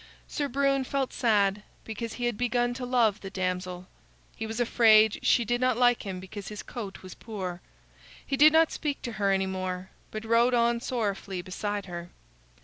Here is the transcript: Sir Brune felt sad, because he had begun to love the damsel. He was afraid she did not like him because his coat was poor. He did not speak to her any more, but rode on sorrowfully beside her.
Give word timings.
Sir 0.27 0.47
Brune 0.47 0.83
felt 0.83 1.13
sad, 1.13 1.61
because 1.83 2.13
he 2.13 2.25
had 2.25 2.35
begun 2.35 2.73
to 2.73 2.87
love 2.87 3.21
the 3.21 3.29
damsel. 3.29 3.85
He 4.35 4.47
was 4.47 4.59
afraid 4.59 5.19
she 5.21 5.45
did 5.45 5.61
not 5.61 5.77
like 5.77 6.01
him 6.07 6.19
because 6.19 6.47
his 6.47 6.63
coat 6.63 7.03
was 7.03 7.13
poor. 7.13 7.61
He 8.25 8.35
did 8.35 8.51
not 8.51 8.71
speak 8.71 9.03
to 9.03 9.11
her 9.21 9.29
any 9.31 9.45
more, 9.45 9.91
but 10.09 10.25
rode 10.25 10.55
on 10.55 10.79
sorrowfully 10.79 11.43
beside 11.43 11.85
her. 11.85 12.09